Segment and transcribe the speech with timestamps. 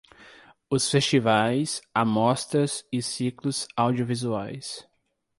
[0.67, 4.89] Os festivais, amostras e ciclos audiovisuais.